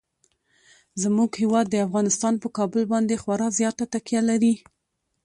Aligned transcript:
زموږ 1.03 1.29
هیواد 1.41 1.67
افغانستان 1.87 2.33
په 2.43 2.47
کابل 2.57 2.83
باندې 2.93 3.21
خورا 3.21 3.47
زیاته 3.59 3.83
تکیه 3.93 4.21
لري. 4.29 4.53